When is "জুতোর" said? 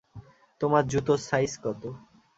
0.91-1.19